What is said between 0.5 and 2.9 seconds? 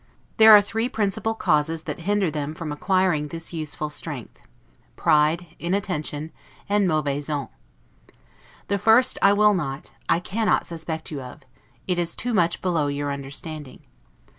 are three principal causes that hinder them from